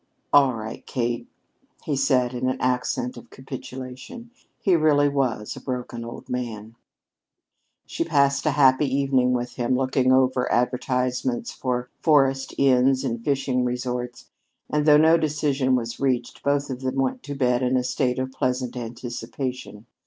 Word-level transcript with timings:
"All 0.33 0.53
right, 0.55 0.83
Kate," 0.87 1.27
he 1.83 1.95
said 1.95 2.33
with 2.33 2.41
an 2.45 2.59
accent 2.59 3.17
of 3.17 3.29
capitulation. 3.29 4.31
He 4.59 4.75
really 4.75 5.07
was 5.07 5.55
a 5.55 5.61
broken 5.61 6.03
old 6.03 6.27
man. 6.27 6.73
She 7.85 8.03
passed 8.03 8.47
a 8.47 8.57
happy 8.57 8.87
evening 8.87 9.31
with 9.33 9.57
him 9.57 9.75
looking 9.77 10.11
over 10.11 10.51
advertisements 10.51 11.55
of 11.63 11.87
forest 12.01 12.55
inns 12.57 13.03
and 13.03 13.23
fishing 13.23 13.63
resorts, 13.63 14.31
and 14.71 14.87
though 14.87 14.97
no 14.97 15.17
decision 15.19 15.75
was 15.75 15.99
reached, 15.99 16.41
both 16.41 16.71
of 16.71 16.81
them 16.81 16.95
went 16.95 17.21
to 17.21 17.35
bed 17.35 17.61
in 17.61 17.77
a 17.77 17.83
state 17.83 18.17
of 18.17 18.31
pleasant 18.31 18.75
anticipation. 18.75 19.85